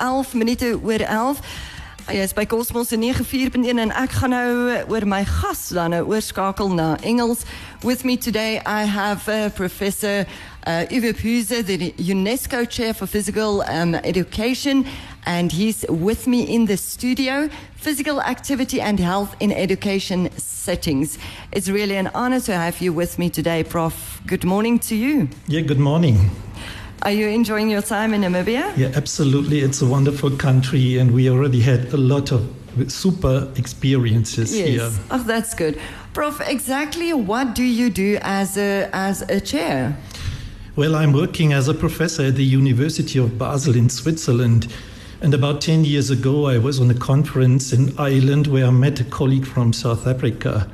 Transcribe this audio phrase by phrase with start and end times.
[0.00, 1.40] 11 minute oor 11.
[2.06, 6.70] Hy is by Cosmos 94.1 en ek gaan nou oor my gas dan nou oorskakel
[6.70, 7.42] na Engels.
[7.82, 10.22] With me today I have uh, Professor
[10.68, 14.86] uh, Uwe Pühse, the UNESCO Chair for Physical um, Education,
[15.26, 17.48] and he's with me in the studio.
[17.74, 21.18] Physical activity and health in education settings.
[21.50, 24.22] It's really an honor to have you with me today, Prof.
[24.28, 25.28] Good morning to you.
[25.48, 26.30] Yeah, good morning.
[27.02, 28.76] Are you enjoying your time in Namibia?
[28.76, 29.60] Yeah, absolutely.
[29.60, 32.52] It's a wonderful country, and we already had a lot of
[32.88, 34.68] super experiences yes.
[34.68, 34.90] here.
[35.10, 35.78] Oh, that's good.
[36.12, 39.96] Prof, exactly what do you do as a, as a chair?
[40.74, 44.66] Well, I'm working as a professor at the University of Basel in Switzerland.
[45.20, 49.00] And about 10 years ago, I was on a conference in Ireland where I met
[49.00, 50.68] a colleague from South Africa.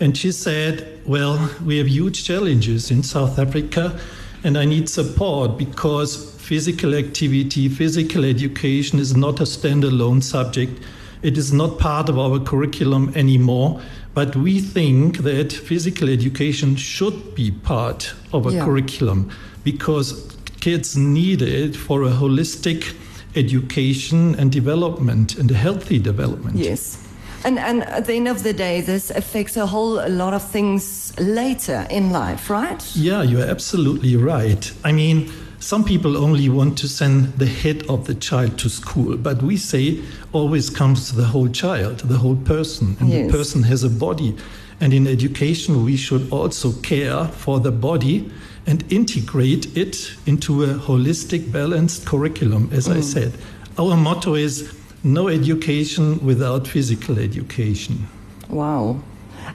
[0.00, 3.98] And she said, Well, we have huge challenges in South Africa
[4.44, 10.80] and I need support because physical activity, physical education is not a standalone subject.
[11.22, 13.80] It is not part of our curriculum anymore,
[14.14, 18.64] but we think that physical education should be part of a Yeah.
[18.64, 19.28] curriculum
[19.64, 20.14] because
[20.60, 22.94] kids need it for a holistic
[23.34, 26.56] education and development and a healthy development.
[26.56, 26.98] Yes.
[27.46, 31.12] And, and at the end of the day, this affects a whole lot of things
[31.16, 32.84] later in life, right?
[32.96, 34.72] Yeah, you're absolutely right.
[34.82, 35.30] I mean,
[35.60, 39.56] some people only want to send the head of the child to school, but we
[39.56, 43.30] say always comes the whole child, the whole person, and Yes.
[43.30, 44.34] the person has a body.
[44.80, 48.28] And in education, we should also care for the body
[48.66, 53.04] and integrate it into a holistic, balanced curriculum, as I mm.
[53.04, 53.32] said.
[53.78, 54.68] Our motto is
[55.04, 58.06] no education without physical education.
[58.48, 59.02] Wow.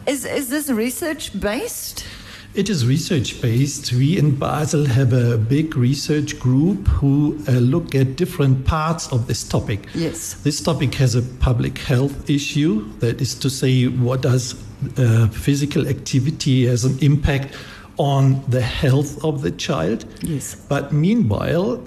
[0.07, 2.05] Is, is this research based?
[2.53, 3.93] It is research based.
[3.93, 9.27] We in Basel have a big research group who uh, look at different parts of
[9.27, 9.87] this topic.
[9.93, 10.33] Yes.
[10.33, 14.55] This topic has a public health issue, that is to say, what does
[14.97, 17.55] uh, physical activity has an impact
[17.97, 20.03] on the health of the child?
[20.21, 20.55] Yes.
[20.55, 21.81] But meanwhile,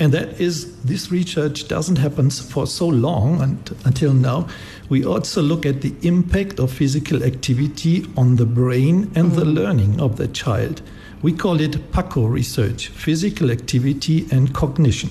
[0.00, 4.48] and that is this research doesn't happen for so long and, until now.
[4.88, 10.00] We also look at the impact of physical activity on the brain and the learning
[10.00, 10.82] of the child.
[11.20, 15.10] We call it PACO research, physical activity and cognition.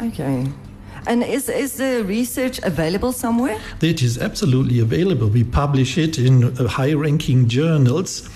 [0.00, 0.48] Okay.
[1.06, 3.58] And is, is the research available somewhere?
[3.80, 5.28] That is absolutely available.
[5.28, 8.28] We publish it in uh, high ranking journals.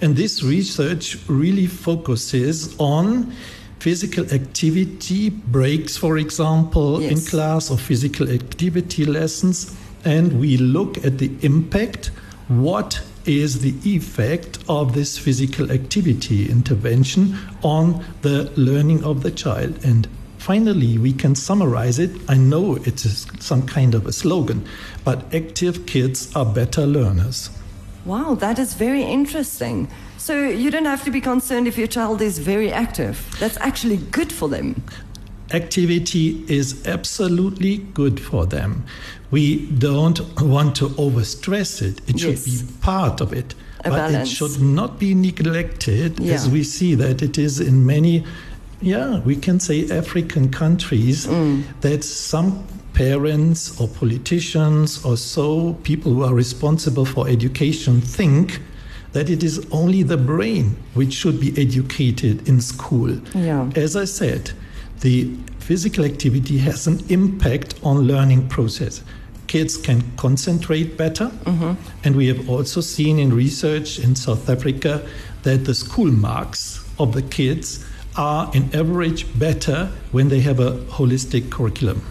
[0.00, 3.32] And this research really focuses on
[3.78, 9.76] physical activity breaks, for example, in class or physical activity lessons.
[10.04, 12.10] And we look at the impact.
[12.48, 19.84] What is the effect of this physical activity intervention on the learning of the child?
[19.84, 20.08] And
[20.38, 22.10] finally, we can summarize it.
[22.28, 24.66] I know it is some kind of a slogan,
[25.04, 27.50] but active kids are better learners.
[28.08, 29.86] Wow, that is very interesting.
[30.16, 33.36] So you don't have to be concerned if your child is very active.
[33.38, 34.82] That's actually good for them.
[35.52, 38.86] Activity is absolutely good for them.
[39.30, 42.00] We don't want to overstress it.
[42.08, 43.54] It should be part of it.
[43.84, 44.30] A but balance.
[44.30, 48.24] it should not be neglected as we see that it is in many,
[48.80, 51.62] yeah, we can say African countries Mm.
[51.82, 52.64] that some
[52.98, 58.60] parents or politicians or so, people who are responsible for education, think
[59.12, 63.16] that it is only the brain which should be educated in school.
[63.36, 63.70] Yeah.
[63.76, 64.50] As I said,
[65.00, 69.04] the physical activity has an impact on learning process.
[69.46, 71.74] Kids can concentrate better, mm-hmm.
[72.02, 75.08] and we have also seen in research in South Africa
[75.44, 77.86] that the school marks of the kids
[78.16, 82.02] are in average better when they have a holistic curriculum.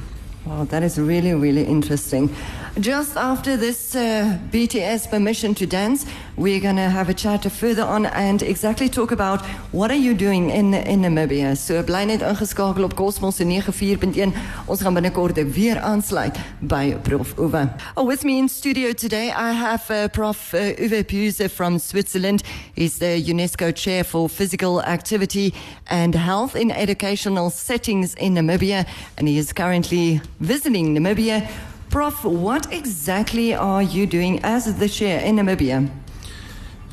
[0.48, 2.34] Wow, that is really, really interesting.
[2.80, 6.06] Just after this uh, BTS permission to dance,
[6.36, 10.14] we're going to have a chat further on and exactly talk about what are you
[10.14, 11.58] doing in in Namibia.
[11.58, 14.34] So bly net ingeskakel op Cosmos 94.1.
[14.66, 17.70] Ons gaan binnekort weer aansluit by Prof Uwe.
[17.96, 22.44] Oh, with me in studio today I have uh, Prof uh, Uwe Pühse from Switzerland.
[22.76, 25.54] He's the UNESCO Chair for Physical Activity
[25.88, 28.86] and Health in Educational Settings in Namibia
[29.18, 31.42] and he is currently visiting Namibia.
[31.90, 35.90] Prof, what exactly are you doing as the chair in Namibia?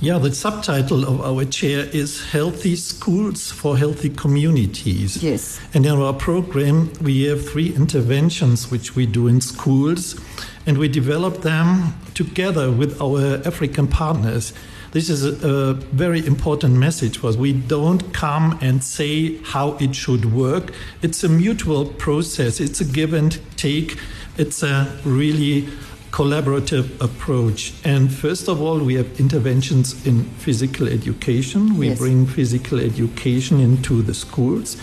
[0.01, 5.23] Yeah, the subtitle of our chair is Healthy Schools for Healthy Communities.
[5.23, 5.61] Yes.
[5.73, 10.21] And in our program, we have three interventions which we do in schools,
[10.67, 14.53] and we develop them together with our African partners.
[14.95, 17.37] this is a, a, very important message for us.
[17.37, 20.73] We don't come and say how it should work.
[21.03, 22.61] It's a mutual process.
[22.61, 23.99] It's a give and take.
[24.37, 25.69] It's a really
[26.11, 27.73] collaborative approach.
[27.85, 31.77] And first of all, we have interventions in physical education.
[31.79, 31.99] We Yes.
[31.99, 34.77] bring physical education into the schools.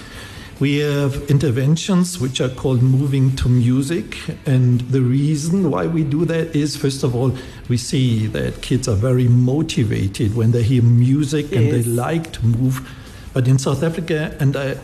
[0.60, 4.18] We have interventions which are called moving to music.
[4.46, 7.32] And the reason why we do that is, first of all,
[7.68, 12.46] we see that kids are very motivated when they hear music and they like to
[12.46, 12.82] move.
[13.34, 14.76] But in South Africa, and I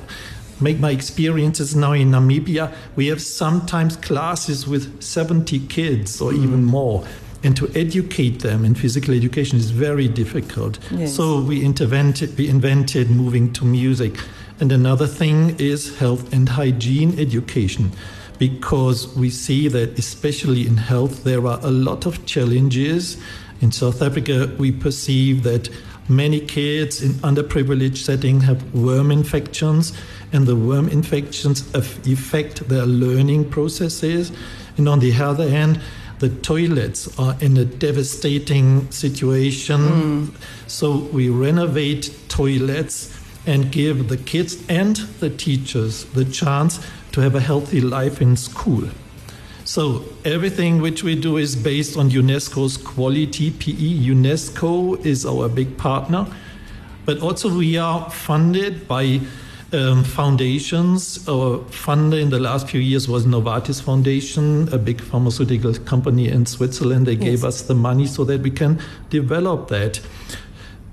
[0.60, 6.44] make my experiences now in Namibia, we have sometimes classes with 70 kids or mm-hmm.
[6.44, 7.06] even more.
[7.44, 10.80] And to educate them in physical education is very difficult.
[10.92, 11.16] Yes.
[11.16, 14.16] So we invented, we invented moving to music.
[14.60, 17.92] And another thing is health and hygiene education,
[18.40, 23.18] because we see that especially in health there are a lot of challenges.
[23.62, 25.70] In South Africa, we perceive that
[26.10, 29.94] many kids in underprivileged settings have worm infections,
[30.32, 34.32] and the worm infections affect their learning processes.
[34.78, 35.82] And on the other hand,
[36.20, 39.80] the toilets are in a devastating situation.
[39.80, 40.26] Hmm.
[40.68, 43.14] So we renovate toilets
[43.46, 46.80] and give the kids and the teachers the chance
[47.14, 48.90] to have a healthy life in school.
[49.68, 54.08] So everything which we do is based on UNESCO's quality PE.
[54.14, 56.26] UNESCO is our big partner,
[57.06, 59.20] but also we are funded by
[59.74, 61.28] um, foundations.
[61.28, 66.46] Our funder in the last few years was Novartis Foundation, a big pharmaceutical company in
[66.46, 67.06] Switzerland.
[67.06, 68.80] They gave us the money so that we can
[69.10, 70.00] develop that.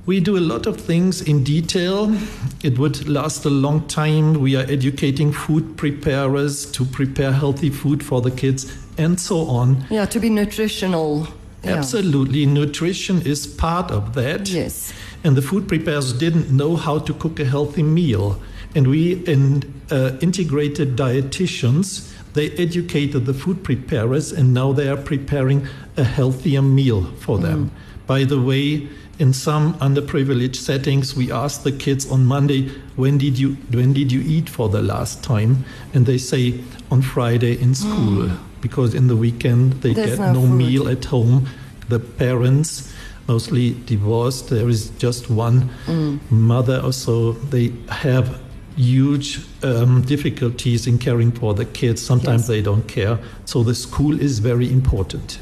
[0.07, 2.15] We do a lot of things in detail.
[2.63, 4.35] It would last a long time.
[4.35, 9.87] We are educating food preparers to prepare healthy food for the kids and so on.
[9.89, 11.29] Yeah, to be nutritional.
[11.63, 11.77] Yeah.
[11.77, 12.45] Absolutely.
[12.45, 14.51] Nutrition is part of that.
[14.51, 14.93] Yes.
[15.25, 18.39] And the food preparers didn't know how to cook a healthy meal.
[18.75, 24.97] And we in, uh, integrated dietitians, they educated the food preparers, and now they are
[24.99, 25.67] preparing
[25.97, 27.71] a healthier meal for them.
[28.07, 33.39] By the way, in some underprivileged settings, we ask the kids on Monday, when did
[33.39, 35.65] you when did you eat for the last time?
[35.95, 36.61] And they say
[36.91, 37.75] on Friday in hmm.
[37.75, 38.31] school,
[38.61, 41.49] because in the weekend they There's get no no meal at home.
[41.89, 42.93] The parents,
[43.29, 46.19] mostly divorced, there is just one hmm.
[46.31, 47.33] mother or so.
[47.33, 48.41] They have
[48.77, 52.03] huge um, difficulties in caring for the kids.
[52.03, 52.49] Sometimes Yes.
[52.49, 53.19] they don't care.
[53.45, 55.39] So the school is very important.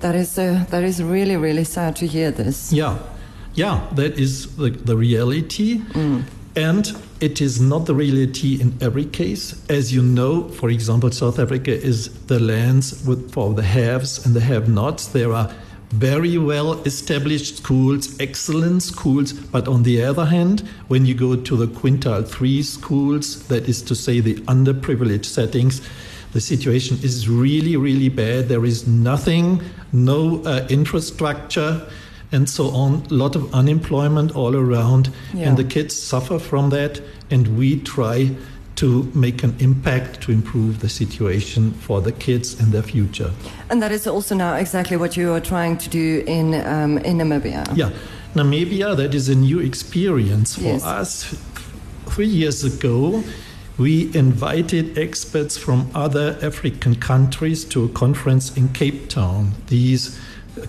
[0.00, 2.72] That is uh, that is really really sad to hear this.
[2.72, 2.98] Yeah,
[3.54, 5.80] yeah, that is the, the reality.
[6.56, 9.54] And it is not the reality in every case.
[9.70, 14.34] As you know, for example, South Africa is the lands with, for the haves and
[14.34, 15.06] the have nots.
[15.06, 15.50] There are
[15.90, 21.56] very well established schools, excellent schools, but on the other hand, when you go to
[21.56, 25.80] the quintile three schools, that is to say the underprivileged settings,
[26.32, 28.48] the situation is really, really bad.
[28.48, 29.62] There is nothing,
[29.92, 31.86] no uh, infrastructure,
[32.32, 33.06] and so on.
[33.10, 35.48] A lot of unemployment all around, Yeah.
[35.48, 37.00] and the kids suffer from that.
[37.30, 38.36] And we try
[38.78, 43.30] to make an impact to improve the situation for the kids and their future.
[43.70, 47.18] And that is also now exactly what you are trying to do in um, in
[47.18, 47.64] Namibia.
[47.76, 47.90] Yeah,
[48.34, 50.84] Namibia, that is a new experience for Yes.
[50.84, 51.36] us.
[52.06, 53.22] Three years ago,
[53.78, 59.52] we invited experts from other African countries to a conference in Cape Town.
[59.66, 60.18] These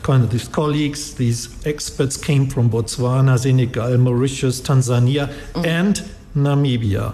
[0.03, 5.29] kind of these colleagues, these experts came from Botswana, Senegal, Mauritius, Tanzania,
[5.65, 6.01] and
[6.35, 7.13] Namibia.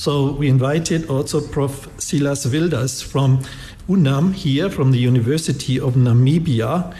[0.00, 1.86] So we invited also Prof.
[1.98, 3.44] Silas Wilders from
[3.86, 6.94] UNAM here, from the University of Namibia.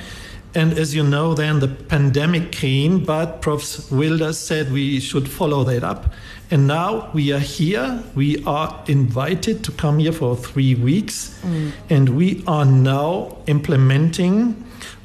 [0.54, 3.90] And as you know, then the pandemic came, but Prof.
[3.90, 6.12] Wilders said we should follow that up.
[6.50, 8.02] And now we are here.
[8.14, 11.40] We are invited to come here for three weeks.
[11.42, 11.72] Mm.
[11.88, 14.62] And we are now implementing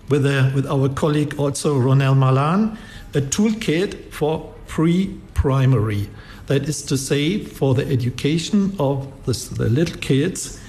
[0.09, 2.77] with, a, with our colleague also Ronel Malan
[3.13, 6.09] a toolkit for pre-primary.
[6.47, 10.59] That is to say, for the education of the, the little kids,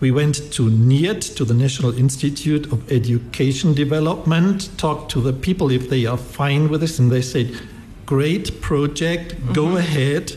[0.00, 5.70] we went to NIED, to the National Institute of Education Development, talked to the people
[5.70, 7.56] if they are fine with this, and they said,
[8.04, 9.76] Great project, go mm-hmm.
[9.76, 10.36] ahead.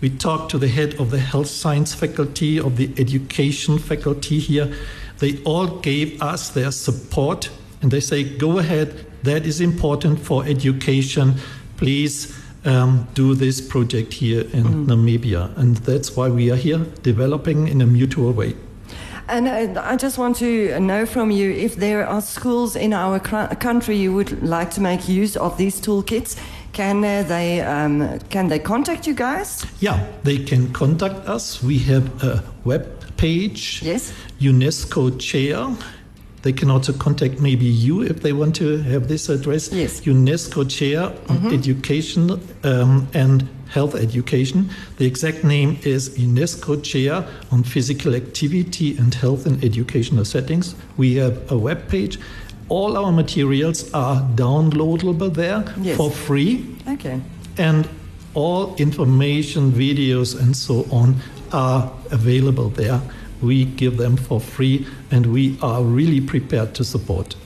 [0.00, 4.72] We talked to the head of the health science faculty, of the education faculty here.
[5.18, 7.50] They all gave us their support
[7.80, 11.36] and they say, Go ahead, that is important for education.
[11.78, 15.56] Please um, do this project here in Namibia.
[15.56, 18.54] And that's why we are here developing in a mutual way.
[19.28, 23.18] And uh, I just want to know from you if there are schools in our
[23.18, 26.36] country you would like to make use of these toolkits.
[26.72, 29.64] Can uh, they um, can they contact you guys?
[29.80, 31.62] Yeah, they can contact us.
[31.62, 34.12] We have a web page, Yes.
[34.40, 35.74] UNESCO Chair.
[36.46, 39.72] They can also contact maybe you if they want to have this address.
[39.72, 40.00] Yes.
[40.02, 44.70] UNESCO Chair on Education um, and Health Education.
[44.98, 50.76] The exact name is UNESCO Chair on Physical Activity and Health in Educational Settings.
[50.96, 52.16] We have a web page.
[52.68, 55.96] All our materials are downloadable there Yes.
[55.96, 57.20] for free Okay.
[57.58, 57.88] and
[58.34, 61.16] all information, videos, and so on
[61.52, 63.00] are available there.
[63.42, 67.36] We give them for free, and we are really prepared to support.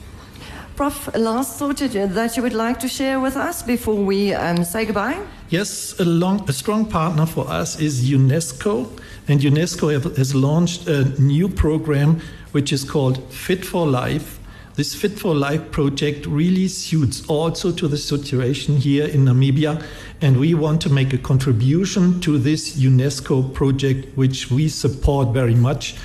[0.75, 1.93] Prof, last thought that
[2.37, 5.19] you- would like to share with us before we um, say goodbye?
[5.49, 8.87] Yes, a, long, a strong partner for us is UNESCO,
[9.27, 12.19] and UNESCO have, has launched a new program
[12.53, 14.39] which is called Fit for Life.
[14.81, 19.79] This Fit for Life project really suits also to the situation here in Namibia,
[20.21, 25.53] and we want to make a contribution to this UNESCO project, which we support very
[25.53, 25.97] much.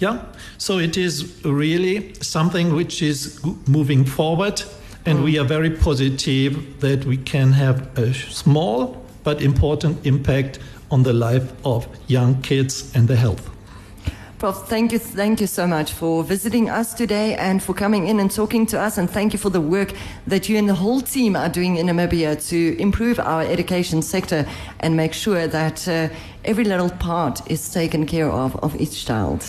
[0.00, 0.20] Yeah,
[0.58, 4.64] so it is really something which is moving forward,
[5.06, 10.58] and we are very positive that we can have a small but important impact
[10.90, 13.53] on the life of young kids and their health.
[14.44, 18.20] Prof, thank you, thank you so much for visiting us today and for coming in
[18.20, 18.98] and talking to us.
[18.98, 19.94] And thank you for the work
[20.26, 24.46] that you and the whole team are doing in Namibia to improve our education sector
[24.80, 26.10] and make sure that uh,
[26.44, 29.40] every little part is taken care of of each child.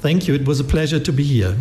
[0.00, 0.34] Thank you.
[0.34, 1.56] It was a pleasure to be here.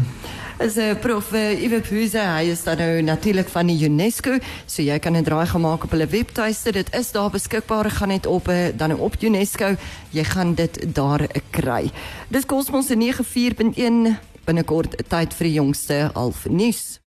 [0.62, 4.38] Is 'n uh, prof uh, Iwe Phuze, hy is dan nou natuurlik van die UNESCO,
[4.66, 6.72] so jy kan 'n draai gemaak op hulle webtuiste.
[6.72, 9.76] Dit is daar beskikbaar, gaan net op uh, dan nou op UNESCO.
[10.10, 11.92] Jy gaan dit daar kry.
[12.28, 17.00] Dis Cosmos se 94.1 binnekort tyd vir die jongste half nuus.